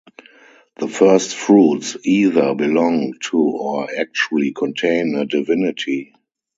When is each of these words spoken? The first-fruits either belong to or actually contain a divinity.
The 0.77 0.87
first-fruits 0.87 1.95
either 2.03 2.55
belong 2.55 3.13
to 3.29 3.37
or 3.37 3.87
actually 3.99 4.51
contain 4.51 5.13
a 5.15 5.25
divinity. 5.27 6.13